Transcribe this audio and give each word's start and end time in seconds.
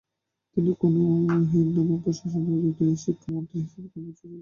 তিনি 0.57 0.71
কোনো 0.81 0.99
এবং 1.15 1.39
হিরানুমা 1.51 1.97
প্রশাসনের 2.03 2.59
অধীনে 2.61 2.95
শিক্ষা 3.03 3.29
মন্ত্রী 3.33 3.57
হিসাবে 3.63 3.87
কর্মরত 3.89 4.15
ছিলেন। 4.19 4.39